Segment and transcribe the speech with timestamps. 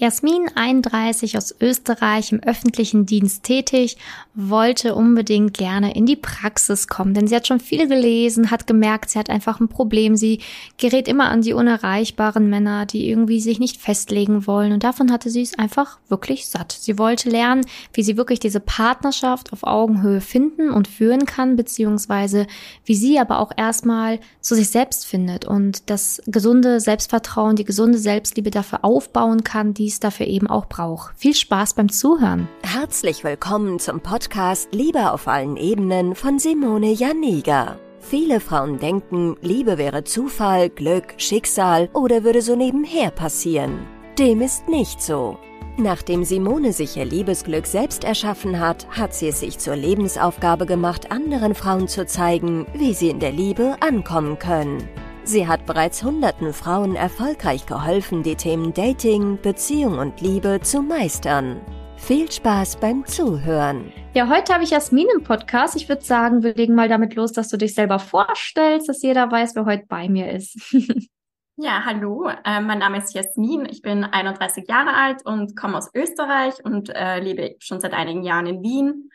[0.00, 3.98] Jasmin, 31 aus Österreich, im öffentlichen Dienst tätig,
[4.32, 9.10] wollte unbedingt gerne in die Praxis kommen, denn sie hat schon viel gelesen, hat gemerkt,
[9.10, 10.16] sie hat einfach ein Problem.
[10.16, 10.40] Sie
[10.78, 14.72] gerät immer an die unerreichbaren Männer, die irgendwie sich nicht festlegen wollen.
[14.72, 16.72] Und davon hatte sie es einfach wirklich satt.
[16.72, 22.46] Sie wollte lernen, wie sie wirklich diese Partnerschaft auf Augenhöhe finden und führen kann, beziehungsweise
[22.86, 27.98] wie sie aber auch erstmal zu sich selbst findet und das gesunde Selbstvertrauen, die gesunde
[27.98, 31.14] Selbstliebe dafür aufbauen kann, die es dafür eben auch braucht.
[31.16, 32.48] Viel Spaß beim Zuhören.
[32.62, 37.76] Herzlich willkommen zum Podcast Liebe auf allen Ebenen von Simone Janiga.
[38.00, 43.86] Viele Frauen denken, Liebe wäre Zufall, Glück, Schicksal oder würde so nebenher passieren.
[44.18, 45.38] Dem ist nicht so.
[45.76, 51.10] Nachdem Simone sich ihr Liebesglück selbst erschaffen hat, hat sie es sich zur Lebensaufgabe gemacht,
[51.10, 54.88] anderen Frauen zu zeigen, wie sie in der Liebe ankommen können.
[55.30, 61.60] Sie hat bereits hunderten Frauen erfolgreich geholfen, die Themen Dating, Beziehung und Liebe zu meistern.
[61.96, 63.92] Viel Spaß beim Zuhören.
[64.12, 65.76] Ja, heute habe ich Jasmin im Podcast.
[65.76, 69.30] Ich würde sagen, wir legen mal damit los, dass du dich selber vorstellst, dass jeder
[69.30, 70.58] weiß, wer heute bei mir ist.
[71.56, 73.68] ja, hallo, äh, mein Name ist Jasmin.
[73.70, 78.24] Ich bin 31 Jahre alt und komme aus Österreich und äh, lebe schon seit einigen
[78.24, 79.10] Jahren in Wien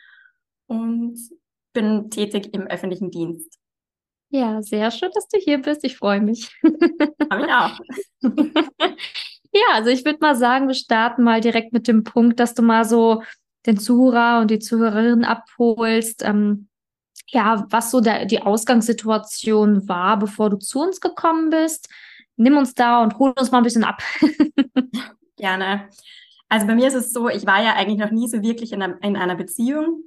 [0.66, 1.18] und
[1.74, 3.58] bin tätig im öffentlichen Dienst.
[4.36, 5.82] Ja, sehr schön, dass du hier bist.
[5.82, 6.54] Ich freue mich.
[7.30, 7.80] Habe ich auch.
[9.54, 12.60] ja, also ich würde mal sagen, wir starten mal direkt mit dem Punkt, dass du
[12.60, 13.22] mal so
[13.64, 16.22] den Zuhörer und die Zuhörerin abholst.
[16.22, 16.68] Ähm,
[17.28, 21.88] ja, was so der, die Ausgangssituation war, bevor du zu uns gekommen bist.
[22.36, 24.02] Nimm uns da und hol uns mal ein bisschen ab.
[25.36, 25.88] Gerne.
[26.50, 28.82] Also bei mir ist es so, ich war ja eigentlich noch nie so wirklich in
[28.82, 30.02] einer, in einer Beziehung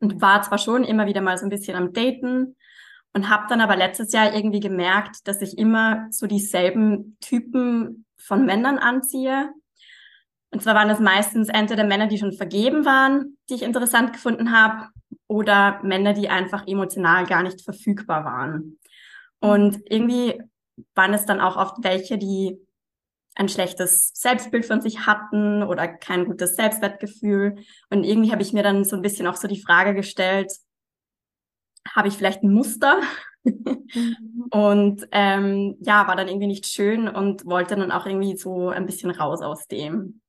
[0.00, 2.56] und war zwar schon immer wieder mal so ein bisschen am Daten,
[3.12, 8.44] und habe dann aber letztes Jahr irgendwie gemerkt, dass ich immer so dieselben Typen von
[8.44, 9.50] Männern anziehe.
[10.50, 14.52] Und zwar waren es meistens entweder Männer, die schon vergeben waren, die ich interessant gefunden
[14.52, 14.88] habe,
[15.26, 18.78] oder Männer, die einfach emotional gar nicht verfügbar waren.
[19.40, 20.40] Und irgendwie
[20.94, 22.58] waren es dann auch oft welche, die
[23.34, 27.56] ein schlechtes Selbstbild von sich hatten oder kein gutes Selbstwertgefühl.
[27.88, 30.52] Und irgendwie habe ich mir dann so ein bisschen auch so die Frage gestellt,
[31.86, 33.00] habe ich vielleicht ein Muster?
[33.44, 33.86] Mhm.
[34.50, 38.86] und ähm, ja, war dann irgendwie nicht schön und wollte dann auch irgendwie so ein
[38.86, 40.20] bisschen raus aus dem.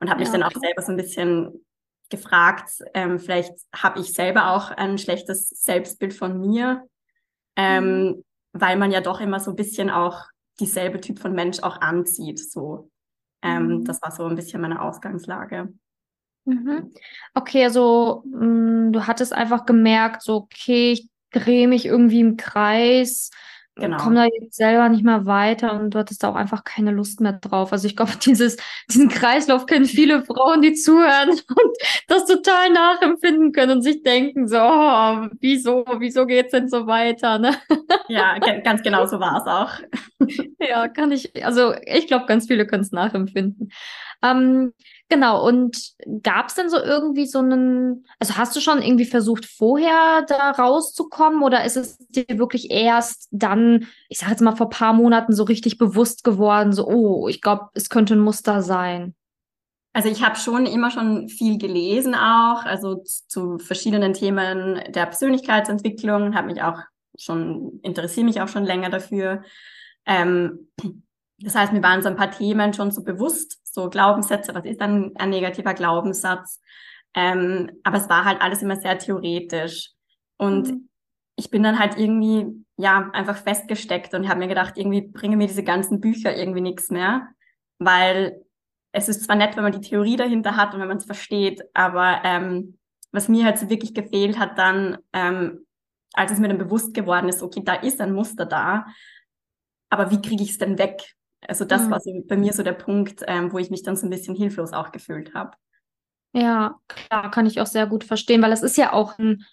[0.00, 1.64] Und habe mich ja, dann auch selber so ein bisschen
[2.08, 6.86] gefragt, ähm, vielleicht habe ich selber auch ein schlechtes Selbstbild von mir,
[7.56, 8.24] ähm, mhm.
[8.52, 10.24] weil man ja doch immer so ein bisschen auch
[10.58, 12.38] dieselbe Typ von Mensch auch anzieht.
[12.38, 12.90] So,
[13.42, 13.84] ähm, mhm.
[13.84, 15.72] das war so ein bisschen meine Ausgangslage.
[16.50, 16.92] Mhm.
[17.34, 22.36] Okay, also mh, mm, du hattest einfach gemerkt, so, okay, ich drehe mich irgendwie im
[22.36, 23.30] Kreis,
[23.76, 23.98] genau.
[23.98, 27.20] komme da jetzt selber nicht mehr weiter und du hattest da auch einfach keine Lust
[27.20, 27.72] mehr drauf.
[27.72, 28.56] Also ich glaube, dieses,
[28.88, 31.76] diesen Kreislauf kennen viele Frauen, die zuhören und
[32.08, 37.38] das total nachempfinden können und sich denken, so, oh, wieso, wieso geht's denn so weiter?
[37.38, 37.56] Ne?
[38.08, 40.50] Ja, ganz genau so war es auch.
[40.58, 43.70] ja, kann ich, also ich glaube, ganz viele können es nachempfinden.
[44.20, 44.72] Ähm,
[45.12, 49.44] Genau, und gab es denn so irgendwie so einen, also hast du schon irgendwie versucht,
[49.44, 54.70] vorher da rauszukommen oder ist es dir wirklich erst dann, ich sage jetzt mal vor
[54.70, 59.16] paar Monaten so richtig bewusst geworden, so, oh, ich glaube, es könnte ein Muster sein?
[59.92, 66.36] Also ich habe schon immer schon viel gelesen auch, also zu verschiedenen Themen der Persönlichkeitsentwicklung,
[66.36, 66.78] habe mich auch
[67.18, 69.42] schon, interessiere mich auch schon länger dafür.
[70.06, 70.68] Ähm,
[71.42, 74.80] das heißt, mir waren so ein paar Themen schon so bewusst, so Glaubenssätze, was ist
[74.80, 76.60] dann ein negativer Glaubenssatz?
[77.14, 79.92] Ähm, aber es war halt alles immer sehr theoretisch.
[80.36, 80.88] Und mhm.
[81.36, 85.46] ich bin dann halt irgendwie, ja, einfach festgesteckt und habe mir gedacht, irgendwie bringen mir
[85.46, 87.28] diese ganzen Bücher irgendwie nichts mehr,
[87.78, 88.42] weil
[88.92, 91.62] es ist zwar nett, wenn man die Theorie dahinter hat und wenn man es versteht,
[91.74, 92.78] aber ähm,
[93.12, 95.66] was mir halt so wirklich gefehlt hat dann, ähm,
[96.12, 98.86] als es mir dann bewusst geworden ist, okay, da ist ein Muster da,
[99.90, 101.14] aber wie kriege ich es denn weg?
[101.46, 101.90] Also das mhm.
[101.90, 104.34] war so bei mir so der Punkt, ähm, wo ich mich dann so ein bisschen
[104.34, 105.52] hilflos auch gefühlt habe.
[106.32, 109.44] Ja, klar, kann ich auch sehr gut verstehen, weil es ist ja auch ein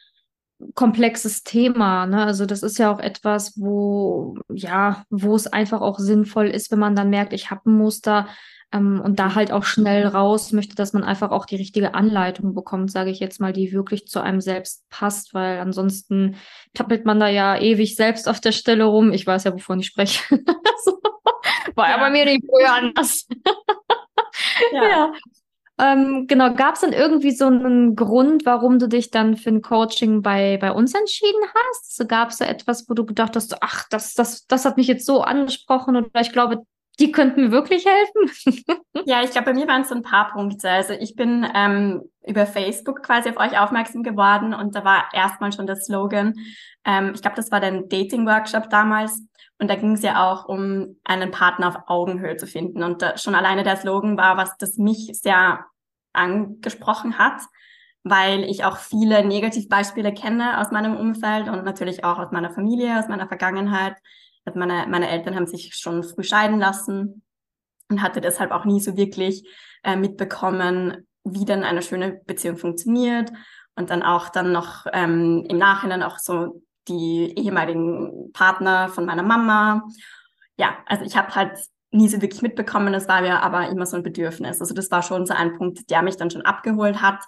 [0.76, 2.24] komplexes Thema, ne?
[2.24, 6.80] Also das ist ja auch etwas, wo ja, wo es einfach auch sinnvoll ist, wenn
[6.80, 8.28] man dann merkt, ich habe ein Muster
[8.72, 12.54] ähm, und da halt auch schnell raus möchte, dass man einfach auch die richtige Anleitung
[12.54, 16.36] bekommt, sage ich jetzt mal, die wirklich zu einem selbst passt, weil ansonsten
[16.74, 19.14] tappelt man da ja ewig selbst auf der Stelle rum.
[19.14, 20.22] Ich weiß ja, wovon ich spreche.
[20.84, 21.00] so.
[21.78, 23.28] War ja bei mir nicht früher anders.
[24.72, 24.84] ja.
[24.84, 25.14] ja.
[25.80, 29.62] Ähm, genau, gab es dann irgendwie so einen Grund, warum du dich dann für ein
[29.62, 31.96] Coaching bei, bei uns entschieden hast?
[31.96, 34.88] So gab es da etwas, wo du gedacht hast, ach, das, das, das hat mich
[34.88, 36.64] jetzt so angesprochen oder ich glaube,
[37.00, 38.66] die könnten mir wirklich helfen?
[39.06, 40.68] ja, ich glaube, bei mir waren es so ein paar Punkte.
[40.68, 45.52] Also ich bin ähm, über Facebook quasi auf euch aufmerksam geworden und da war erstmal
[45.52, 46.34] schon der Slogan,
[46.86, 49.27] ähm, ich glaube, das war der Dating-Workshop damals
[49.60, 53.18] und da ging es ja auch um einen Partner auf Augenhöhe zu finden und da,
[53.18, 55.66] schon alleine der Slogan war, was das mich sehr
[56.14, 57.42] angesprochen hat,
[58.04, 63.00] weil ich auch viele Negativbeispiele kenne aus meinem Umfeld und natürlich auch aus meiner Familie,
[63.00, 63.96] aus meiner Vergangenheit
[64.48, 67.22] also meine, meine Eltern haben sich schon früh scheiden lassen
[67.90, 69.46] und hatte deshalb auch nie so wirklich
[69.84, 73.32] äh, mitbekommen, wie denn eine schöne Beziehung funktioniert.
[73.76, 79.24] Und dann auch dann noch ähm, im Nachhinein auch so die ehemaligen Partner von meiner
[79.24, 79.88] Mama.
[80.58, 81.58] Ja, also ich habe halt
[81.92, 84.60] nie so wirklich mitbekommen, das war mir aber immer so ein Bedürfnis.
[84.60, 87.24] Also das war schon so ein Punkt, der mich dann schon abgeholt hat.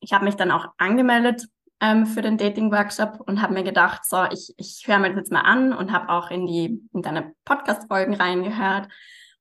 [0.00, 1.46] Ich habe mich dann auch angemeldet
[1.80, 5.32] ähm, für den Dating-Workshop und habe mir gedacht, so, ich, ich höre mir das jetzt
[5.32, 8.88] mal an und habe auch in die in deine Podcast-Folgen reingehört.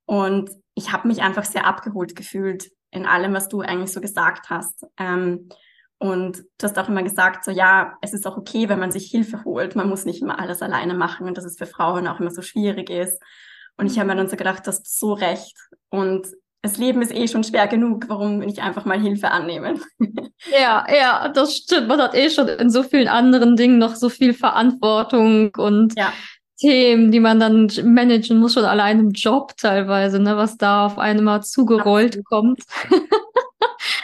[0.06, 4.50] Und ich habe mich einfach sehr abgeholt gefühlt in allem, was du eigentlich so gesagt
[4.50, 4.86] hast.
[4.98, 5.50] Ähm,
[6.04, 9.10] und du hast auch immer gesagt, so ja, es ist auch okay, wenn man sich
[9.10, 9.78] Hilfe holt.
[9.78, 12.42] Man muss nicht immer alles alleine machen und dass es für Frauen auch immer so
[12.42, 13.22] schwierig ist.
[13.78, 15.56] Und ich habe mir dann so gedacht, du hast so recht.
[15.88, 16.28] Und
[16.62, 19.82] das Leben ist eh schon schwer genug, warum nicht einfach mal Hilfe annehmen?
[20.52, 21.88] Ja, ja, das stimmt.
[21.88, 26.12] Man hat eh schon in so vielen anderen Dingen noch so viel Verantwortung und ja.
[26.58, 31.00] Themen, die man dann managen muss, schon allein im Job teilweise, ne, was da auf
[31.00, 32.26] einmal zugerollt Absolut.
[32.26, 32.60] kommt.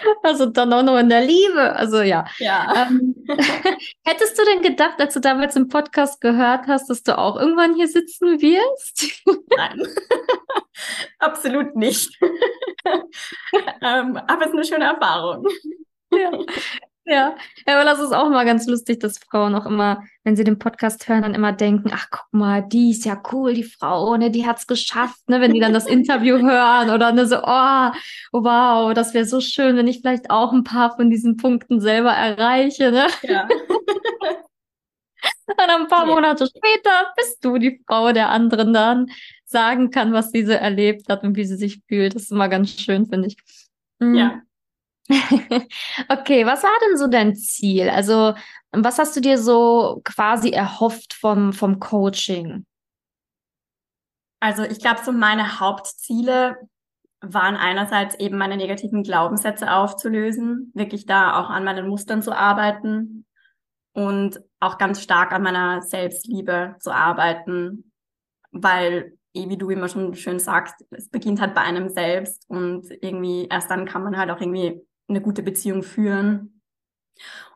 [0.24, 1.76] also dann auch noch in der Liebe.
[1.76, 2.26] Also ja.
[2.40, 2.88] ja.
[2.88, 3.16] Ähm,
[4.06, 7.76] hättest du denn gedacht, als du damals im Podcast gehört hast, dass du auch irgendwann
[7.76, 9.24] hier sitzen wirst?
[9.58, 9.82] Nein,
[11.20, 12.18] absolut nicht.
[13.82, 15.46] ähm, aber es ist eine schöne Erfahrung.
[16.12, 16.32] ja.
[17.10, 17.36] Ja,
[17.68, 20.60] ja, aber das ist auch immer ganz lustig, dass Frauen auch immer, wenn sie den
[20.60, 24.30] Podcast hören, dann immer denken, ach guck mal, die ist ja cool, die Frau, ne,
[24.30, 27.92] die hat's geschafft, ne, wenn die dann das Interview hören oder ne, so, oh,
[28.32, 32.12] wow, das wäre so schön, wenn ich vielleicht auch ein paar von diesen Punkten selber
[32.12, 33.08] erreiche, ne?
[33.24, 33.48] Ja.
[35.48, 36.14] Und ein paar ja.
[36.14, 39.08] Monate später bist du die Frau der anderen dann
[39.46, 42.14] sagen kann, was sie so erlebt hat und wie sie sich fühlt.
[42.14, 43.38] Das ist immer ganz schön, finde ich.
[43.98, 44.14] Mhm.
[44.14, 44.42] Ja.
[46.10, 47.90] okay, was war denn so dein Ziel?
[47.90, 48.36] Also,
[48.72, 52.66] was hast du dir so quasi erhofft vom, vom Coaching?
[54.40, 56.58] Also, ich glaube, so meine Hauptziele
[57.22, 63.26] waren einerseits eben meine negativen Glaubenssätze aufzulösen, wirklich da auch an meinen Mustern zu arbeiten
[63.94, 67.92] und auch ganz stark an meiner Selbstliebe zu arbeiten,
[68.52, 72.90] weil eh, wie du immer schon schön sagst, es beginnt halt bei einem selbst und
[73.02, 76.62] irgendwie erst dann kann man halt auch irgendwie eine gute Beziehung führen.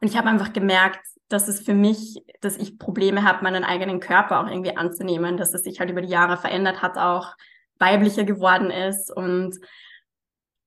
[0.01, 3.99] Und ich habe einfach gemerkt, dass es für mich, dass ich Probleme habe, meinen eigenen
[3.99, 7.35] Körper auch irgendwie anzunehmen, dass es sich halt über die Jahre verändert hat, auch
[7.79, 9.11] weiblicher geworden ist.
[9.11, 9.57] Und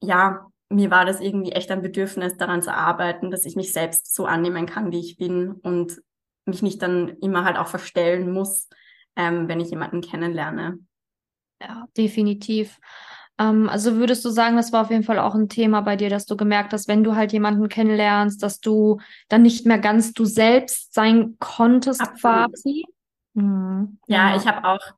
[0.01, 4.15] ja, mir war das irgendwie echt ein Bedürfnis, daran zu arbeiten, dass ich mich selbst
[4.15, 6.03] so annehmen kann, wie ich bin und
[6.47, 8.69] mich nicht dann immer halt auch verstellen muss,
[9.17, 10.79] ähm, wenn ich jemanden kennenlerne.
[11.61, 12.79] Ja, definitiv.
[13.39, 16.11] Ähm, also würdest du sagen, das war auf jeden Fall auch ein Thema bei dir,
[16.11, 20.13] dass du gemerkt hast, wenn du halt jemanden kennenlernst, dass du dann nicht mehr ganz
[20.13, 22.53] du selbst sein konntest Absolut.
[22.55, 22.85] quasi?
[23.35, 23.99] Mhm.
[24.07, 24.95] Ja, ja, ich habe auch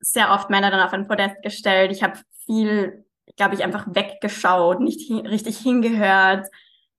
[0.00, 1.92] sehr oft Männer dann auf ein Podest gestellt.
[1.92, 3.04] Ich habe viel,
[3.36, 6.46] glaube ich, einfach weggeschaut, nicht hin richtig hingehört,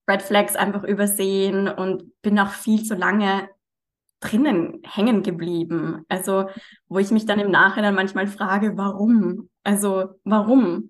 [0.09, 3.49] Red Flags einfach übersehen und bin auch viel zu lange
[4.19, 6.03] drinnen hängen geblieben.
[6.09, 6.49] Also,
[6.87, 9.49] wo ich mich dann im Nachhinein manchmal frage, warum?
[9.63, 10.89] Also, warum?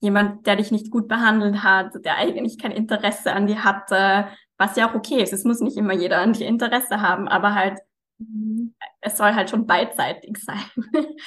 [0.00, 4.76] Jemand, der dich nicht gut behandelt hat, der eigentlich kein Interesse an dir hatte, was
[4.76, 5.32] ja auch okay ist.
[5.32, 7.78] Es muss nicht immer jeder an dir Interesse haben, aber halt,
[9.00, 10.62] es soll halt schon beidseitig sein.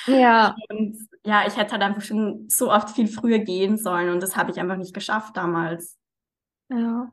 [0.08, 0.56] Ja.
[0.70, 4.36] Und ja, ich hätte halt einfach schon so oft viel früher gehen sollen und das
[4.36, 5.98] habe ich einfach nicht geschafft damals.
[6.70, 7.12] Ja.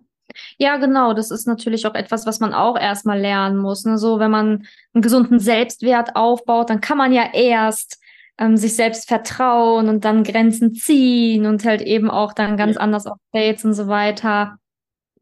[0.58, 1.14] Ja, genau.
[1.14, 3.84] Das ist natürlich auch etwas, was man auch erstmal lernen muss.
[3.84, 3.98] Ne?
[3.98, 8.00] So, wenn man einen gesunden Selbstwert aufbaut, dann kann man ja erst
[8.38, 12.82] ähm, sich selbst vertrauen und dann Grenzen ziehen und halt eben auch dann ganz ja.
[12.82, 14.58] anders auf Dates und so weiter.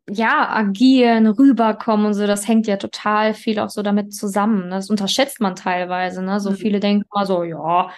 [0.08, 4.68] Ja, agieren, rüberkommen und so, das hängt ja total viel auch so damit zusammen.
[4.68, 4.76] Ne?
[4.76, 6.22] Das unterschätzt man teilweise.
[6.22, 6.38] Ne?
[6.38, 6.56] So mhm.
[6.56, 7.90] viele denken mal so, ja,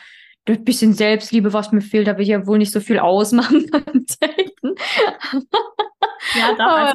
[0.48, 3.66] das bisschen Selbstliebe, was mir fehlt, da will ich ja wohl nicht so viel ausmachen
[3.70, 4.74] beim Daten.
[6.34, 6.66] Ja, doch.
[6.66, 6.94] Also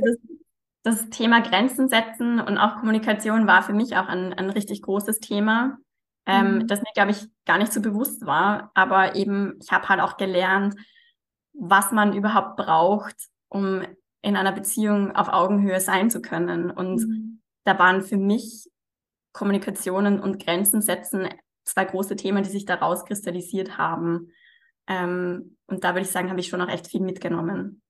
[0.83, 4.81] das, das, Thema Grenzen setzen und auch Kommunikation war für mich auch ein, ein richtig
[4.81, 5.77] großes Thema,
[6.25, 6.67] ähm, mhm.
[6.67, 8.72] das mir, glaube ich, gar nicht so bewusst war.
[8.74, 10.75] Aber eben, ich habe halt auch gelernt,
[11.53, 13.15] was man überhaupt braucht,
[13.50, 13.83] um
[14.22, 16.72] in einer Beziehung auf Augenhöhe sein zu können.
[16.72, 17.41] Und mhm.
[17.65, 18.69] da waren für mich
[19.33, 21.27] Kommunikationen und Grenzen setzen
[21.63, 24.32] zwei große Themen, die sich daraus kristallisiert haben.
[24.88, 27.82] Ähm, und da würde ich sagen, habe ich schon auch echt viel mitgenommen.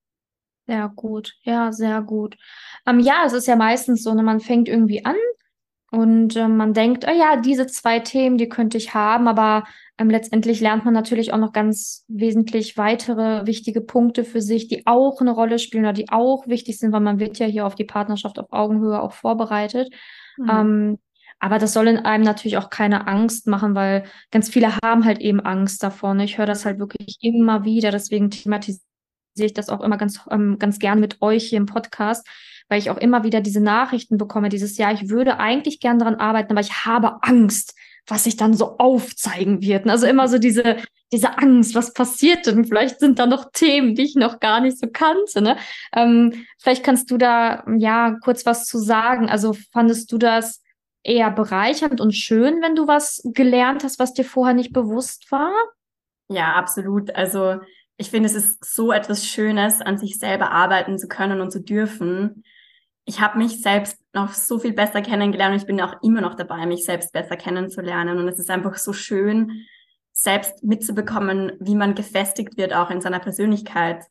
[0.65, 2.37] Sehr gut, ja, sehr gut.
[2.85, 5.15] Ähm, ja, es ist ja meistens so, ne, man fängt irgendwie an
[5.91, 9.65] und äh, man denkt, oh ja, diese zwei Themen, die könnte ich haben, aber
[9.97, 14.87] ähm, letztendlich lernt man natürlich auch noch ganz wesentlich weitere wichtige Punkte für sich, die
[14.87, 17.75] auch eine Rolle spielen oder die auch wichtig sind, weil man wird ja hier auf
[17.75, 19.93] die Partnerschaft auf Augenhöhe auch vorbereitet.
[20.37, 20.49] Mhm.
[20.49, 20.99] Ähm,
[21.43, 25.19] aber das soll in einem natürlich auch keine Angst machen, weil ganz viele haben halt
[25.19, 26.13] eben Angst davor.
[26.13, 26.23] Ne?
[26.23, 28.79] Ich höre das halt wirklich immer wieder, deswegen thematisiere
[29.35, 32.25] ich das auch immer ganz, ähm, ganz gern mit euch hier im Podcast,
[32.69, 36.15] weil ich auch immer wieder diese Nachrichten bekomme, dieses Jahr, ich würde eigentlich gern daran
[36.15, 37.75] arbeiten, aber ich habe Angst,
[38.07, 39.85] was sich dann so aufzeigen wird.
[39.89, 40.77] Also immer so diese,
[41.11, 42.63] diese Angst, was passiert denn?
[42.63, 45.41] Vielleicht sind da noch Themen, die ich noch gar nicht so kannte.
[45.41, 45.57] Ne?
[45.93, 49.27] Ähm, vielleicht kannst du da ja kurz was zu sagen.
[49.27, 50.62] Also fandest du das
[51.03, 55.53] eher bereichernd und schön, wenn du was gelernt hast, was dir vorher nicht bewusst war?
[56.29, 57.13] Ja, absolut.
[57.15, 57.59] Also
[57.97, 61.61] ich finde, es ist so etwas Schönes, an sich selber arbeiten zu können und zu
[61.61, 62.43] dürfen.
[63.05, 66.35] Ich habe mich selbst noch so viel besser kennengelernt und ich bin auch immer noch
[66.35, 68.17] dabei, mich selbst besser kennenzulernen.
[68.17, 69.65] Und es ist einfach so schön,
[70.13, 74.05] selbst mitzubekommen, wie man gefestigt wird, auch in seiner Persönlichkeit,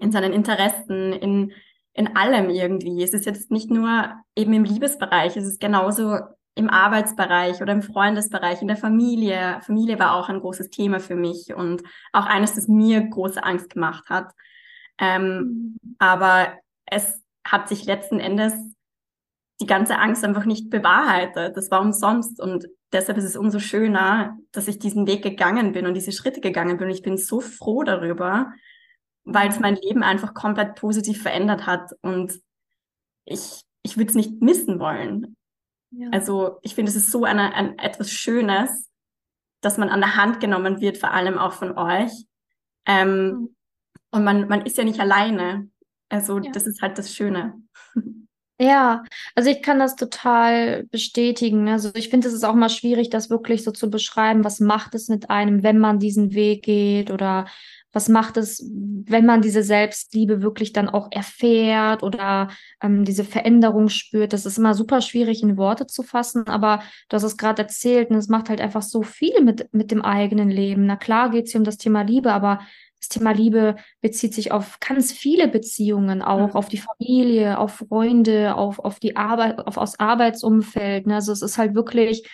[0.00, 1.52] in seinen Interessen, in
[1.98, 3.02] in allem irgendwie.
[3.02, 6.16] Es ist jetzt nicht nur eben im Liebesbereich, es ist genauso
[6.54, 9.58] im Arbeitsbereich oder im Freundesbereich, in der Familie.
[9.62, 13.70] Familie war auch ein großes Thema für mich und auch eines, das mir große Angst
[13.70, 14.32] gemacht hat.
[15.00, 15.96] Ähm, mhm.
[15.98, 16.52] aber
[16.86, 18.52] es hat sich letzten Endes
[19.60, 21.56] die ganze Angst einfach nicht bewahrheitet.
[21.56, 25.86] Das war umsonst und deshalb ist es umso schöner, dass ich diesen Weg gegangen bin
[25.86, 26.86] und diese Schritte gegangen bin.
[26.86, 28.52] Und ich bin so froh darüber,
[29.28, 32.40] weil es mein Leben einfach komplett positiv verändert hat und
[33.24, 35.36] ich, ich würde es nicht missen wollen.
[35.90, 36.08] Ja.
[36.12, 38.90] Also ich finde, es ist so eine, ein, etwas Schönes,
[39.60, 42.12] dass man an der Hand genommen wird, vor allem auch von euch.
[42.86, 43.54] Ähm, mhm.
[44.10, 45.68] Und man, man ist ja nicht alleine.
[46.08, 46.50] Also ja.
[46.52, 47.54] das ist halt das Schöne.
[48.60, 49.04] Ja,
[49.36, 51.68] also ich kann das total bestätigen.
[51.68, 54.42] Also ich finde, es ist auch mal schwierig, das wirklich so zu beschreiben.
[54.42, 57.46] Was macht es mit einem, wenn man diesen Weg geht oder
[57.92, 58.62] was macht es,
[59.06, 62.48] wenn man diese Selbstliebe wirklich dann auch erfährt oder
[62.82, 64.32] ähm, diese Veränderung spürt?
[64.32, 68.10] Das ist immer super schwierig in Worte zu fassen, aber du hast es gerade erzählt
[68.10, 70.86] und es macht halt einfach so viel mit, mit dem eigenen Leben.
[70.86, 72.60] Na klar geht es hier um das Thema Liebe, aber
[73.00, 76.56] das Thema Liebe bezieht sich auf ganz viele Beziehungen, auch mhm.
[76.56, 81.06] auf die Familie, auf Freunde, auf, auf die Arbeit, auf das Arbeitsumfeld.
[81.06, 81.14] Ne?
[81.14, 82.28] Also es ist halt wirklich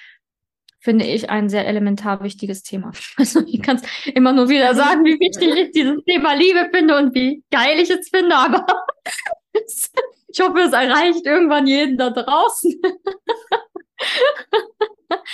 [0.84, 2.92] finde ich ein sehr elementar wichtiges Thema.
[3.16, 6.98] Also ich kann es immer nur wieder sagen, wie wichtig ich dieses Thema Liebe finde
[6.98, 8.66] und wie geil ich es finde, aber
[9.54, 12.74] ich hoffe, es erreicht irgendwann jeden da draußen.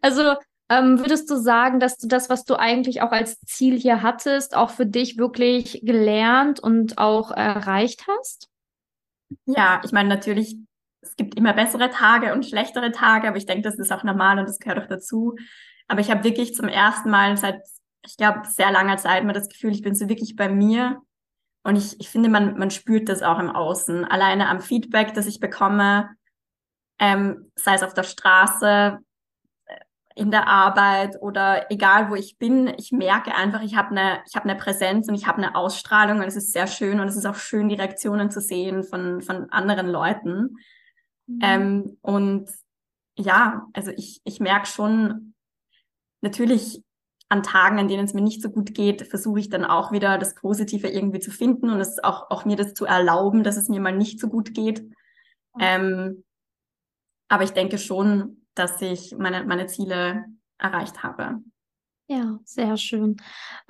[0.00, 0.36] also
[0.68, 4.54] ähm, würdest du sagen, dass du das, was du eigentlich auch als Ziel hier hattest,
[4.54, 8.48] auch für dich wirklich gelernt und auch erreicht hast?
[9.46, 10.56] Ja, ich meine, natürlich
[11.02, 14.38] es gibt immer bessere Tage und schlechtere Tage, aber ich denke, das ist auch normal
[14.38, 15.36] und das gehört auch dazu.
[15.88, 17.62] Aber ich habe wirklich zum ersten Mal seit,
[18.06, 21.00] ich glaube, sehr langer Zeit mal das Gefühl, ich bin so wirklich bei mir.
[21.62, 24.04] Und ich, ich finde, man, man spürt das auch im Außen.
[24.04, 26.10] Alleine am Feedback, das ich bekomme,
[26.98, 28.98] ähm, sei es auf der Straße,
[29.66, 29.76] äh,
[30.14, 34.36] in der Arbeit oder egal wo ich bin, ich merke einfach, ich habe eine ich
[34.36, 37.26] habe Präsenz und ich habe eine Ausstrahlung und es ist sehr schön und es ist
[37.26, 40.56] auch schön die Reaktionen zu sehen von von anderen Leuten.
[41.30, 41.38] Mhm.
[41.42, 42.50] Ähm, und
[43.16, 45.34] ja, also ich, ich merke schon,
[46.20, 46.82] natürlich
[47.28, 50.18] an Tagen, an denen es mir nicht so gut geht, versuche ich dann auch wieder
[50.18, 53.68] das Positive irgendwie zu finden und es auch, auch mir das zu erlauben, dass es
[53.68, 54.82] mir mal nicht so gut geht.
[54.82, 55.60] Mhm.
[55.60, 56.24] Ähm,
[57.28, 60.24] aber ich denke schon, dass ich meine, meine Ziele
[60.58, 61.38] erreicht habe.
[62.12, 63.18] Ja, sehr schön.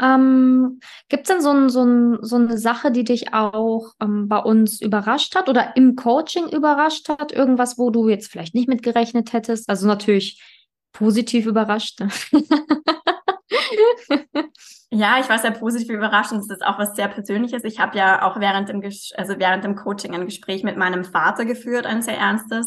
[0.00, 0.80] Ähm,
[1.10, 4.38] gibt es denn so, ein, so, ein, so eine Sache, die dich auch ähm, bei
[4.38, 7.32] uns überrascht hat oder im Coaching überrascht hat?
[7.32, 9.68] Irgendwas, wo du jetzt vielleicht nicht mitgerechnet hättest?
[9.68, 10.42] Also natürlich
[10.94, 12.00] positiv überrascht.
[12.00, 12.08] Ne?
[14.92, 17.62] Ja, ich war sehr positiv überrascht und es ist auch was sehr Persönliches.
[17.62, 21.44] Ich habe ja auch während dem, also während dem Coaching ein Gespräch mit meinem Vater
[21.44, 22.66] geführt, ein sehr ernstes.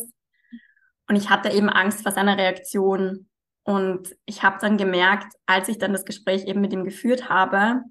[1.09, 3.27] Und ich hatte eben Angst vor seiner Reaktion
[3.63, 7.81] und ich habe dann gemerkt, als ich dann das Gespräch eben mit ihm geführt habe,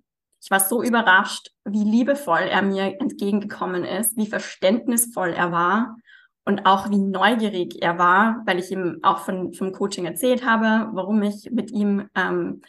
[0.42, 5.96] ich war so überrascht, wie liebevoll er mir entgegengekommen ist, wie verständnisvoll er war
[6.44, 10.90] und auch wie neugierig er war, weil ich ihm auch von, vom Coaching erzählt habe,
[10.94, 12.62] warum ich mit ihm ähm,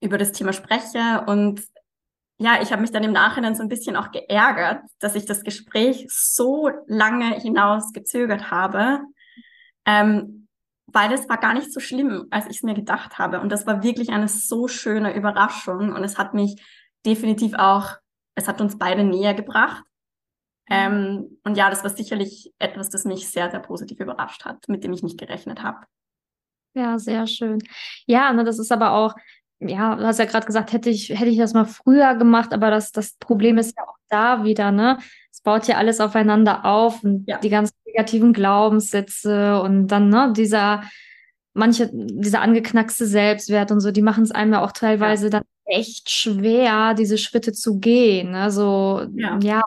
[0.00, 1.24] über das Thema spreche.
[1.26, 1.62] Und
[2.38, 5.42] ja, ich habe mich dann im Nachhinein so ein bisschen auch geärgert, dass ich das
[5.42, 9.00] Gespräch so lange hinaus gezögert habe.
[9.84, 10.47] Ähm,
[10.92, 13.40] weil es war gar nicht so schlimm, als ich es mir gedacht habe.
[13.40, 15.92] Und das war wirklich eine so schöne Überraschung.
[15.92, 16.62] Und es hat mich
[17.04, 17.96] definitiv auch,
[18.34, 19.84] es hat uns beide näher gebracht.
[20.70, 24.84] Ähm, und ja, das war sicherlich etwas, das mich sehr, sehr positiv überrascht hat, mit
[24.84, 25.78] dem ich nicht gerechnet habe.
[26.74, 27.58] Ja, sehr schön.
[28.06, 29.14] Ja, ne, das ist aber auch,
[29.60, 32.70] ja, du hast ja gerade gesagt, hätte ich, hätte ich das mal früher gemacht, aber
[32.70, 34.98] das, das Problem ist ja auch da wieder, ne?
[35.38, 37.38] Es baut ja alles aufeinander auf und ja.
[37.38, 40.82] die ganzen negativen Glaubenssätze und dann, ne, dieser,
[41.54, 45.30] manche, dieser angeknackste Selbstwert und so, die machen es einem ja auch teilweise ja.
[45.30, 48.34] dann echt schwer, diese Schritte zu gehen.
[48.34, 49.38] Also, ja.
[49.40, 49.62] ja,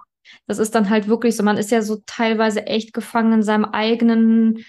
[0.46, 3.64] das ist dann halt wirklich so, man ist ja so teilweise echt gefangen in seinem
[3.64, 4.66] eigenen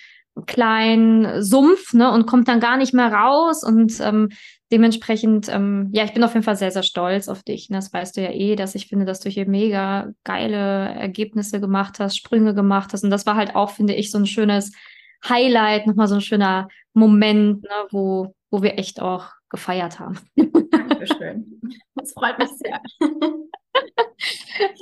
[0.47, 4.29] kleinen Sumpf, ne, und kommt dann gar nicht mehr raus und ähm,
[4.73, 7.69] dementsprechend, ähm, ja, ich bin auf jeden Fall sehr, sehr stolz auf dich.
[7.69, 7.77] Ne?
[7.77, 12.01] Das weißt du ja eh, dass ich finde, dass du hier mega geile Ergebnisse gemacht
[12.01, 13.05] hast, Sprünge gemacht hast.
[13.05, 14.73] Und das war halt auch, finde ich, so ein schönes
[15.29, 20.19] Highlight, nochmal so ein schöner Moment, ne, wo, wo wir echt auch gefeiert haben.
[20.71, 21.61] Dankeschön.
[21.95, 22.81] Das freut mich sehr.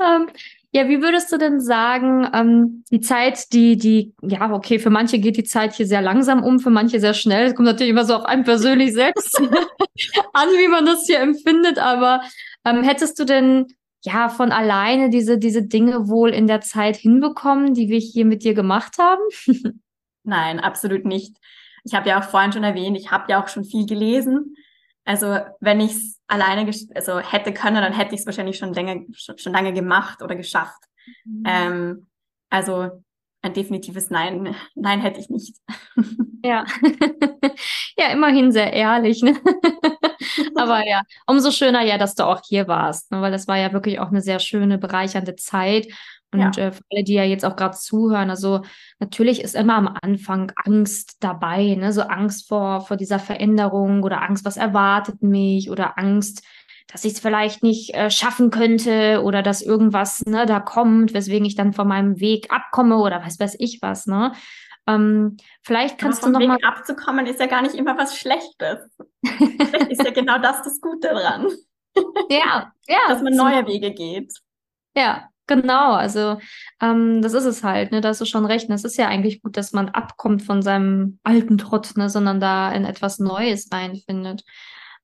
[0.01, 0.29] ähm,
[0.73, 5.19] ja, wie würdest du denn sagen, ähm, die Zeit, die, die, ja, okay, für manche
[5.19, 7.47] geht die Zeit hier sehr langsam um, für manche sehr schnell.
[7.47, 9.37] Es kommt natürlich immer so auf einen persönlich selbst
[10.33, 11.79] an, wie man das hier empfindet.
[11.79, 12.23] Aber
[12.65, 13.67] ähm, hättest du denn
[14.05, 18.45] ja von alleine diese, diese Dinge wohl in der Zeit hinbekommen, die wir hier mit
[18.45, 19.23] dir gemacht haben?
[20.23, 21.37] Nein, absolut nicht.
[21.83, 24.55] Ich habe ja auch vorhin schon erwähnt, ich habe ja auch schon viel gelesen.
[25.05, 29.03] Also wenn ich es alleine also hätte können, dann hätte ich es wahrscheinlich schon länger,
[29.13, 30.83] schon, schon, lange gemacht oder geschafft.
[31.25, 31.43] Mhm.
[31.47, 32.07] Ähm,
[32.51, 33.03] also
[33.43, 35.57] ein definitives Nein, nein hätte ich nicht.
[36.43, 36.65] Ja,
[37.99, 39.23] ja, immerhin sehr ehrlich.
[39.23, 39.39] Ne?
[40.55, 43.21] Aber ja, umso schöner ja, dass du auch hier warst, ne?
[43.21, 45.89] weil das war ja wirklich auch eine sehr schöne, bereichernde Zeit.
[46.33, 46.67] Und ja.
[46.67, 48.63] äh, für alle, die ja jetzt auch gerade zuhören, also
[49.01, 51.93] natürlich ist immer am Anfang Angst dabei, ne?
[51.93, 56.45] So Angst vor, vor dieser Veränderung oder Angst, was erwartet mich oder Angst,
[56.87, 61.47] dass ich es vielleicht nicht äh, schaffen könnte oder dass irgendwas ne, da kommt, weswegen
[61.47, 64.33] ich dann von meinem Weg abkomme oder was weiß ich was, ne?
[64.87, 68.17] Ähm, vielleicht kannst Aber du noch Weg mal abzukommen ist ja gar nicht immer was
[68.17, 68.79] Schlechtes.
[69.23, 71.49] Vielleicht ist ja genau das das Gute dran.
[72.29, 72.99] Ja, ja.
[73.09, 74.33] Dass man neue Wege geht.
[74.95, 76.39] Ja, Genau, also
[76.81, 78.01] ähm, das ist es halt, ne?
[78.01, 78.71] Da hast du schon recht.
[78.71, 82.09] Es ist ja eigentlich gut, dass man abkommt von seinem alten Trott, ne?
[82.09, 84.45] sondern da in etwas Neues reinfindet.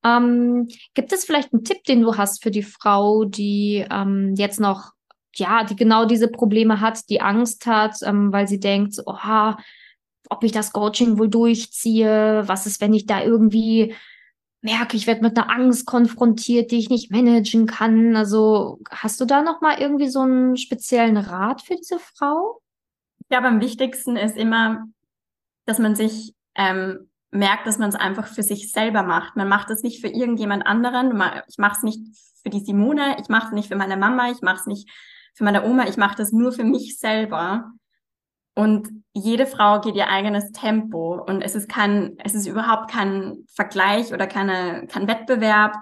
[0.05, 4.61] Ähm, gibt es vielleicht einen Tipp, den du hast für die Frau, die ähm, jetzt
[4.61, 4.93] noch,
[5.35, 9.59] ja, die genau diese Probleme hat, die Angst hat, ähm, weil sie denkt, oha,
[10.31, 13.97] ob ich das Coaching wohl durchziehe, was ist, wenn ich da irgendwie
[14.67, 18.17] merke, ich werde mit einer Angst konfrontiert, die ich nicht managen kann.
[18.17, 22.61] Also hast du da noch mal irgendwie so einen speziellen Rat für diese Frau?
[23.31, 24.87] Ja, aber am wichtigsten ist immer,
[25.67, 29.37] dass man sich ähm, merkt, dass man es einfach für sich selber macht.
[29.37, 31.23] Man macht es nicht für irgendjemand anderen.
[31.49, 32.01] Ich mache es nicht
[32.43, 34.91] für die Simone, ich mache es nicht für meine Mama, ich mache es nicht
[35.35, 37.73] für meine Oma, ich mache das nur für mich selber.
[38.59, 43.45] Und jede Frau geht ihr eigenes Tempo und es ist kein, es ist überhaupt kein
[43.55, 45.77] Vergleich oder keine, kein Wettbewerb.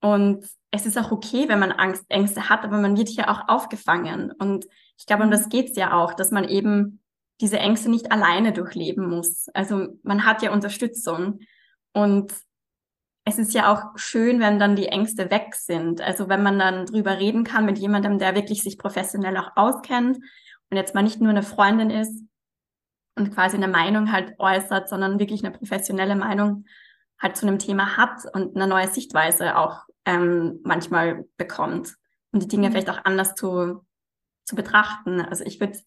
[0.00, 3.46] Und es ist auch okay, wenn man Angst, Ängste hat, aber man wird hier auch
[3.46, 4.32] aufgefangen.
[4.32, 4.66] Und
[4.98, 7.00] ich glaube, um das geht's ja auch, dass man eben
[7.40, 9.48] diese Ängste nicht alleine durchleben muss.
[9.54, 11.38] Also man hat ja Unterstützung.
[11.92, 12.32] Und
[13.24, 16.00] es ist ja auch schön, wenn dann die Ängste weg sind.
[16.00, 20.18] Also wenn man dann drüber reden kann mit jemandem, der wirklich sich professionell auch auskennt
[20.72, 22.24] und jetzt mal nicht nur eine Freundin ist
[23.14, 26.64] und quasi eine Meinung halt äußert, sondern wirklich eine professionelle Meinung
[27.20, 31.94] halt zu einem Thema hat und eine neue Sichtweise auch ähm, manchmal bekommt
[32.32, 32.72] und die Dinge mhm.
[32.72, 33.84] vielleicht auch anders zu,
[34.44, 35.20] zu betrachten.
[35.20, 35.78] Also ich würde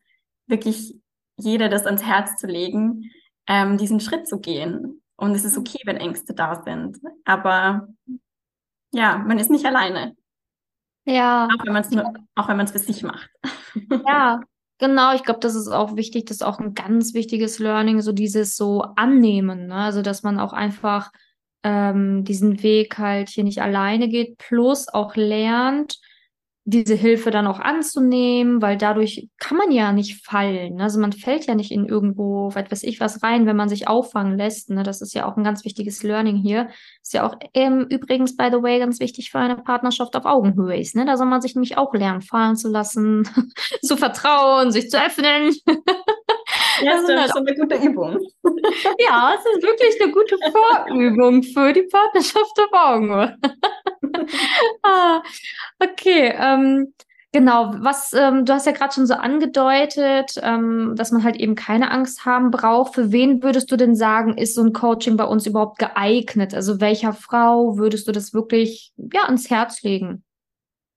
[0.45, 1.01] wirklich
[1.35, 3.09] jeder das ans Herz zu legen,
[3.47, 5.01] ähm, diesen Schritt zu gehen.
[5.17, 6.99] Und es ist okay, wenn Ängste da sind.
[7.23, 7.87] Aber
[8.91, 10.15] ja, man ist nicht alleine.
[11.05, 11.47] Ja.
[11.47, 13.31] Auch wenn man es nur, auch wenn man es für sich macht.
[14.05, 14.41] Ja,
[14.79, 18.11] Genau, ich glaube, das ist auch wichtig, das ist auch ein ganz wichtiges Learning, so
[18.11, 19.75] dieses so annehmen, ne?
[19.75, 21.11] Also dass man auch einfach
[21.63, 25.97] ähm, diesen Weg halt hier nicht alleine geht, plus auch lernt,
[26.67, 30.75] diese Hilfe dann auch anzunehmen, weil dadurch kann man ja nicht fallen.
[30.75, 30.83] Ne?
[30.83, 33.87] Also man fällt ja nicht in irgendwo, was weiß ich, was rein, wenn man sich
[33.87, 34.71] auffangen lässt.
[34.71, 34.81] Ne?
[34.81, 36.69] Das ist ja auch ein ganz wichtiges Learning hier.
[37.03, 40.79] Ist ja auch ähm, übrigens, by the way, ganz wichtig für eine Partnerschaft auf Augenhöhe
[40.79, 40.95] ist.
[40.95, 41.05] Ne?
[41.05, 43.29] Da soll man sich nämlich auch lernen, fallen zu lassen,
[43.83, 45.55] zu vertrauen, sich zu öffnen.
[46.81, 48.19] Ja, das ist schon eine gute Übung.
[48.99, 53.37] ja, es ist wirklich eine gute Vorübung für die Partnerschaft auf Augenhöhe.
[54.83, 55.21] ah,
[55.79, 56.93] okay, ähm,
[57.35, 61.55] Genau, was ähm, du hast ja gerade schon so angedeutet, ähm, dass man halt eben
[61.55, 62.95] keine Angst haben braucht.
[62.95, 66.53] Für wen würdest du denn sagen, ist so ein Coaching bei uns überhaupt geeignet?
[66.53, 70.23] Also welcher Frau würdest du das wirklich ja ans Herz legen?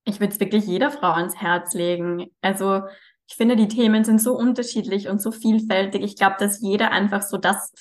[0.05, 2.27] Ich würde es wirklich jeder Frau ans Herz legen.
[2.41, 2.83] Also
[3.27, 6.05] ich finde, die Themen sind so unterschiedlich und so vielfältig.
[6.05, 7.73] Ich glaube, dass jeder einfach so das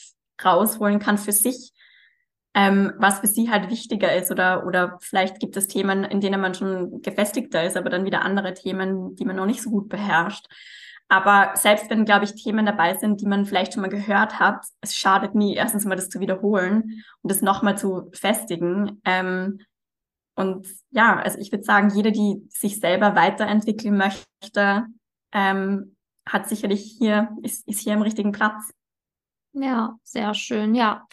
[0.43, 1.73] rausholen kann für sich,
[2.57, 6.41] ähm, was für sie halt wichtiger ist oder, oder vielleicht gibt es Themen, in denen
[6.41, 9.89] man schon gefestigter ist, aber dann wieder andere Themen, die man noch nicht so gut
[9.89, 10.47] beherrscht.
[11.07, 14.65] Aber selbst wenn, glaube ich, Themen dabei sind, die man vielleicht schon mal gehört hat,
[14.81, 19.03] es schadet nie, erstens mal das zu wiederholen und das nochmal zu festigen.
[19.05, 19.59] Ähm,
[20.35, 24.87] und ja, also ich würde sagen, jede, die sich selber weiterentwickeln möchte,
[25.31, 25.95] ähm,
[26.27, 28.71] hat sicherlich hier, ist, ist hier im richtigen Platz.
[29.53, 31.07] Ja, sehr schön, ja.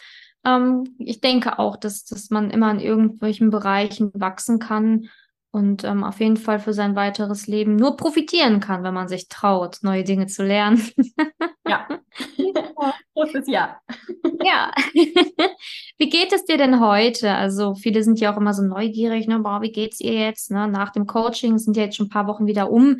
[0.45, 5.09] Ähm, ich denke auch, dass, dass man immer in irgendwelchen Bereichen wachsen kann
[5.55, 9.29] und ähm, auf jeden Fall für sein weiteres Leben nur profitieren kann, wenn man sich
[9.29, 10.81] traut, neue Dinge zu lernen.
[11.65, 11.87] ja.
[13.13, 13.79] Großes Ja.
[14.43, 14.71] Ja.
[15.97, 17.33] wie geht es dir denn heute?
[17.33, 19.39] Also viele sind ja auch immer so neugierig, ne?
[19.39, 20.51] Boah, wie geht's ihr jetzt?
[20.51, 20.67] Ne?
[20.67, 22.97] Nach dem Coaching sind ja jetzt schon ein paar Wochen wieder um.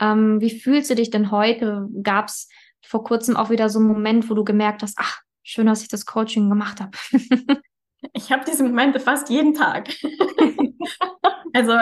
[0.00, 1.88] Ähm, wie fühlst du dich denn heute?
[2.02, 2.48] Gab es
[2.82, 5.88] vor kurzem auch wieder so einen Moment, wo du gemerkt hast, ach, schön, dass ich
[5.88, 6.96] das Coaching gemacht habe.
[8.12, 9.88] ich habe diese Momente fast jeden Tag.
[11.54, 11.72] also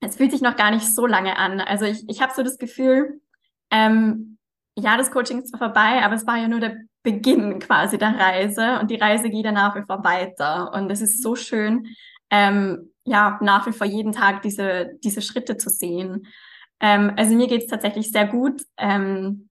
[0.00, 1.60] es fühlt sich noch gar nicht so lange an.
[1.60, 3.20] Also ich, ich habe so das Gefühl,
[3.70, 4.36] ähm,
[4.78, 8.18] ja, das Coaching ist zwar vorbei, aber es war ja nur der Beginn quasi der
[8.18, 10.72] Reise und die Reise geht ja nach wie vor weiter.
[10.74, 11.88] Und es ist so schön,
[12.30, 16.26] ähm, ja, nach wie vor jeden Tag diese, diese Schritte zu sehen.
[16.78, 18.62] Ähm, also mir geht es tatsächlich sehr gut.
[18.76, 19.45] Ähm,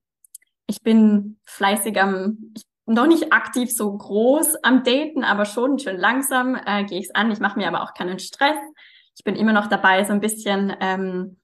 [0.66, 2.54] ich bin fleißig am,
[2.86, 7.14] noch nicht aktiv so groß am Daten, aber schon schön langsam äh, gehe ich es
[7.14, 7.30] an.
[7.30, 8.56] Ich mache mir aber auch keinen Stress.
[9.16, 11.38] Ich bin immer noch dabei, so ein bisschen ähm,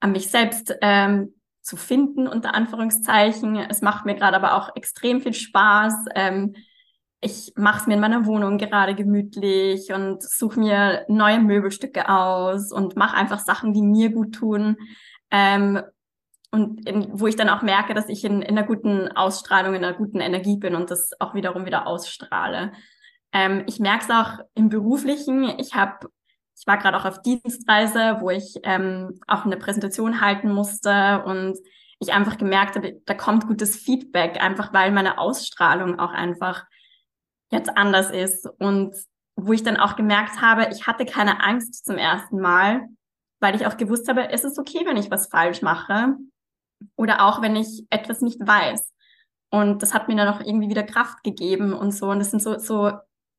[0.00, 3.56] an mich selbst ähm, zu finden, unter Anführungszeichen.
[3.56, 5.94] Es macht mir gerade aber auch extrem viel Spaß.
[6.14, 6.54] Ähm,
[7.20, 12.72] ich mache es mir in meiner Wohnung gerade gemütlich und suche mir neue Möbelstücke aus
[12.72, 14.76] und mache einfach Sachen, die mir gut tun.
[15.30, 15.82] Ähm,
[16.52, 19.84] und in, wo ich dann auch merke, dass ich in, in einer guten Ausstrahlung, in
[19.84, 22.72] einer guten Energie bin und das auch wiederum wieder ausstrahle.
[23.32, 25.44] Ähm, ich merke es auch im Beruflichen.
[25.58, 26.08] Ich habe,
[26.58, 31.56] ich war gerade auch auf Dienstreise, wo ich ähm, auch eine Präsentation halten musste und
[32.00, 36.64] ich einfach gemerkt habe, da kommt gutes Feedback, einfach weil meine Ausstrahlung auch einfach
[37.52, 38.94] jetzt anders ist und
[39.36, 42.88] wo ich dann auch gemerkt habe, ich hatte keine Angst zum ersten Mal,
[43.38, 46.16] weil ich auch gewusst habe, es ist okay, wenn ich was falsch mache
[46.96, 48.92] oder auch wenn ich etwas nicht weiß.
[49.50, 52.10] Und das hat mir dann auch irgendwie wieder Kraft gegeben und so.
[52.10, 52.92] Und das sind so, so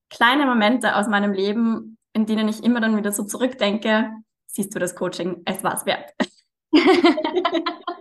[0.10, 4.12] kleine Momente aus meinem Leben, in denen ich immer dann wieder so zurückdenke,
[4.47, 6.13] siehst du das Coaching, es war es wert.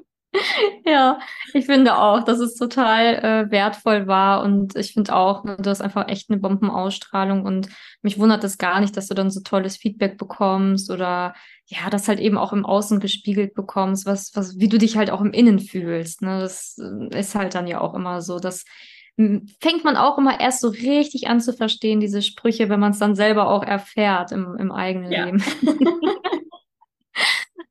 [0.85, 1.19] ja,
[1.55, 5.71] ich finde auch, dass es total äh, wertvoll war und ich finde auch, ne, du
[5.71, 7.69] hast einfach echt eine Bombenausstrahlung und
[8.03, 11.35] mich wundert es gar nicht, dass du dann so tolles Feedback bekommst oder
[11.71, 15.11] ja, das halt eben auch im Außen gespiegelt bekommst, was, was, wie du dich halt
[15.11, 16.21] auch im Innen fühlst.
[16.21, 16.41] Ne?
[16.41, 18.65] Das äh, ist halt dann ja auch immer so, dass
[19.61, 22.99] fängt man auch immer erst so richtig an zu verstehen, diese Sprüche, wenn man es
[22.99, 25.25] dann selber auch erfährt im, im eigenen ja.
[25.25, 25.43] Leben.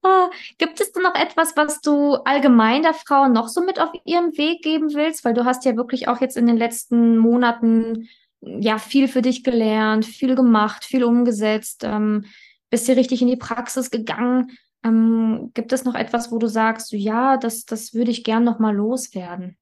[0.01, 3.89] Ah, gibt es denn noch etwas, was du allgemein der Frau noch so mit auf
[4.05, 5.25] ihren Weg geben willst?
[5.25, 8.07] Weil du hast ja wirklich auch jetzt in den letzten Monaten
[8.39, 12.23] ja viel für dich gelernt, viel gemacht, viel umgesetzt, ähm,
[12.69, 14.51] bist hier richtig in die Praxis gegangen.
[14.83, 18.59] Ähm, gibt es noch etwas, wo du sagst, ja, das, das würde ich gern noch
[18.59, 19.57] mal loswerden?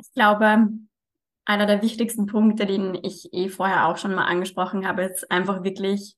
[0.00, 0.68] Ich glaube,
[1.44, 5.64] einer der wichtigsten Punkte, den ich eh vorher auch schon mal angesprochen habe, ist einfach
[5.64, 6.16] wirklich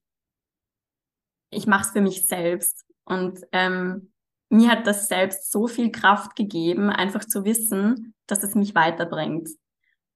[1.54, 2.84] ich mache es für mich selbst.
[3.04, 4.12] Und ähm,
[4.50, 9.48] mir hat das selbst so viel Kraft gegeben, einfach zu wissen, dass es mich weiterbringt.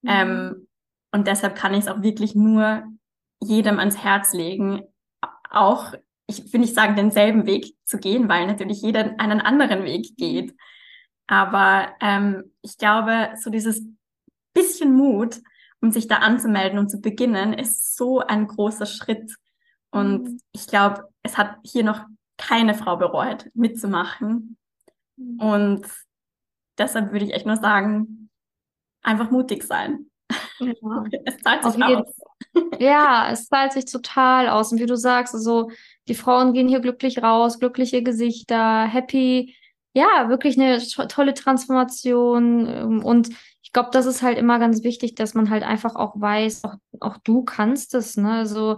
[0.03, 0.11] Mhm.
[0.11, 0.69] Ähm,
[1.13, 2.85] und deshalb kann ich es auch wirklich nur
[3.43, 4.83] jedem ans Herz legen,
[5.51, 5.95] auch,
[6.27, 10.55] ich will nicht sagen, denselben Weg zu gehen, weil natürlich jeder einen anderen Weg geht.
[11.27, 13.83] Aber ähm, ich glaube, so dieses
[14.53, 15.41] bisschen Mut,
[15.81, 19.35] um sich da anzumelden und zu beginnen, ist so ein großer Schritt.
[19.91, 20.41] Und mhm.
[20.53, 22.05] ich glaube, es hat hier noch
[22.37, 24.57] keine Frau bereut, mitzumachen.
[25.17, 25.41] Mhm.
[25.41, 25.87] Und
[26.79, 28.31] deshalb würde ich echt nur sagen,
[29.03, 30.11] einfach mutig sein.
[30.59, 30.73] Ja.
[31.25, 32.18] Es zahlt sich aus.
[32.79, 34.73] Ja, es zahlt sich total aus.
[34.73, 35.71] Und wie du sagst, also
[36.07, 39.55] die Frauen gehen hier glücklich raus, glückliche Gesichter, happy.
[39.95, 42.67] Ja, wirklich eine tolle Transformation.
[42.67, 43.31] Ähm, und
[43.63, 46.75] ich glaube, das ist halt immer ganz wichtig, dass man halt einfach auch weiß, auch,
[47.01, 48.17] auch du kannst es.
[48.17, 48.31] Ne?
[48.33, 48.77] Also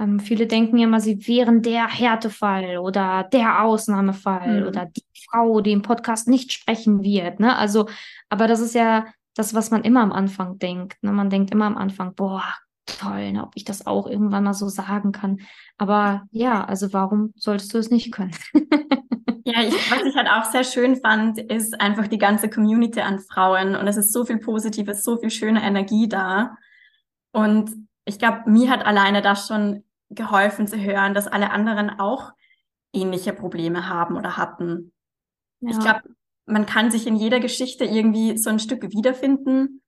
[0.00, 4.66] Ähm, viele denken ja immer, sie wären der Härtefall oder der Ausnahmefall mhm.
[4.68, 7.40] oder die Frau, die im Podcast nicht sprechen wird.
[7.40, 7.54] Ne?
[7.54, 7.86] Also,
[8.30, 9.04] aber das ist ja
[9.34, 10.96] das, was man immer am Anfang denkt.
[11.02, 11.12] Ne?
[11.12, 12.42] Man denkt immer am Anfang, boah,
[12.98, 13.42] toll, ne?
[13.42, 15.40] ob ich das auch irgendwann mal so sagen kann.
[15.78, 18.34] Aber ja, also warum solltest du es nicht können?
[19.44, 23.18] Ja, ich, was ich halt auch sehr schön fand, ist einfach die ganze Community an
[23.18, 26.56] Frauen und es ist so viel Positives, so viel schöne Energie da.
[27.32, 27.72] Und
[28.04, 32.32] ich glaube, mir hat alleine das schon geholfen zu hören, dass alle anderen auch
[32.92, 34.92] ähnliche Probleme haben oder hatten.
[35.60, 35.70] Ja.
[35.70, 36.02] Ich glaube,
[36.46, 39.82] man kann sich in jeder Geschichte irgendwie so ein Stück wiederfinden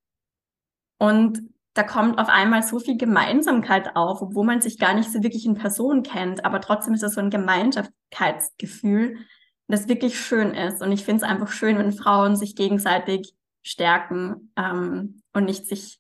[0.99, 1.43] und
[1.75, 5.45] da kommt auf einmal so viel Gemeinsamkeit auf, obwohl man sich gar nicht so wirklich
[5.45, 9.19] in Person kennt, aber trotzdem ist das so ein Gemeinschaftsgefühl,
[9.67, 10.83] das wirklich schön ist.
[10.83, 15.99] Und ich finde es einfach schön, wenn Frauen sich gegenseitig stärken ähm, und nicht sich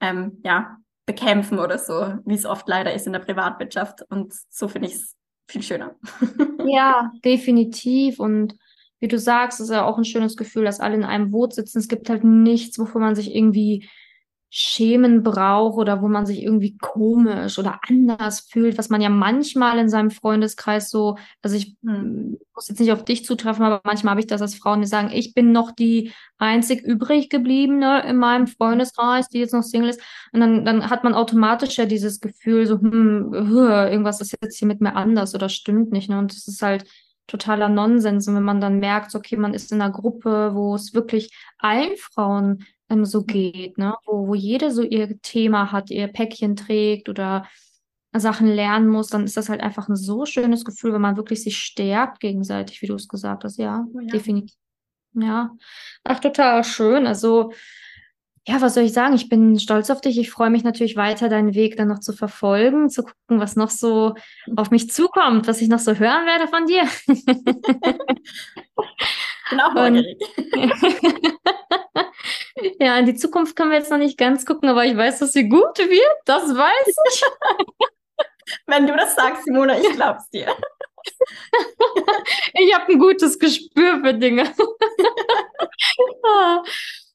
[0.00, 4.02] ähm, ja, bekämpfen oder so, wie es oft leider ist in der Privatwirtschaft.
[4.08, 5.94] Und so finde ich es viel schöner.
[6.66, 8.18] ja, definitiv.
[8.18, 8.56] Und
[8.98, 11.78] wie du sagst, ist ja auch ein schönes Gefühl, dass alle in einem Boot sitzen.
[11.78, 13.88] Es gibt halt nichts, wovor man sich irgendwie
[14.54, 19.78] schämen braucht oder wo man sich irgendwie komisch oder anders fühlt, was man ja manchmal
[19.78, 22.36] in seinem Freundeskreis so, also ich hm.
[22.54, 25.10] muss jetzt nicht auf dich zutreffen, aber manchmal habe ich das, als Frauen die sagen,
[25.10, 30.02] ich bin noch die einzig übrig gebliebene in meinem Freundeskreis, die jetzt noch Single ist.
[30.32, 34.68] Und dann, dann hat man automatisch ja dieses Gefühl, so, hm, irgendwas ist jetzt hier
[34.68, 36.10] mit mir anders oder stimmt nicht.
[36.10, 36.18] Ne?
[36.18, 36.84] Und das ist halt
[37.26, 38.28] totaler Nonsens.
[38.28, 41.96] Und wenn man dann merkt, okay, man ist in einer Gruppe, wo es wirklich allen
[41.96, 43.94] Frauen ähm, so geht, ne?
[44.04, 47.46] Wo, wo jede so ihr Thema hat, ihr Päckchen trägt oder
[48.14, 51.42] Sachen lernen muss, dann ist das halt einfach ein so schönes Gefühl, wenn man wirklich
[51.42, 53.56] sich stärkt gegenseitig, wie du es gesagt hast.
[53.56, 54.06] Ja, oh ja.
[54.08, 54.56] definitiv.
[55.14, 55.50] Ja,
[56.04, 57.06] ach, total schön.
[57.06, 57.52] Also,
[58.46, 59.14] ja, was soll ich sagen?
[59.14, 60.18] Ich bin stolz auf dich.
[60.18, 63.70] Ich freue mich natürlich weiter, deinen Weg dann noch zu verfolgen, zu gucken, was noch
[63.70, 64.14] so
[64.56, 66.82] auf mich zukommt, was ich noch so hören werde von dir.
[69.50, 70.18] bin auch neugierig.
[72.78, 75.32] Ja, in die Zukunft können wir jetzt noch nicht ganz gucken, aber ich weiß, dass
[75.32, 76.16] sie gut wird.
[76.26, 77.22] Das weiß ich.
[78.66, 80.54] Wenn du das sagst, Simona, ich glaub's dir.
[82.54, 84.52] ich habe ein gutes Gespür für Dinge.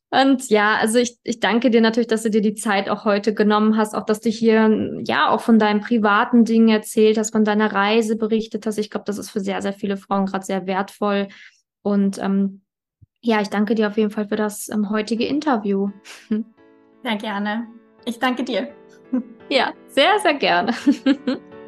[0.09, 3.33] Und ja, also ich, ich danke dir natürlich, dass du dir die Zeit auch heute
[3.33, 7.43] genommen hast, auch dass du hier ja auch von deinen privaten Dingen erzählt hast, von
[7.43, 8.77] deiner Reise berichtet hast.
[8.77, 11.27] Ich glaube, das ist für sehr, sehr viele Frauen gerade sehr wertvoll.
[11.81, 12.61] Und ähm,
[13.21, 15.89] ja, ich danke dir auf jeden Fall für das ähm, heutige Interview.
[17.03, 17.67] Sehr gerne.
[18.05, 18.69] Ich danke dir.
[19.49, 20.73] Ja, sehr, sehr gerne.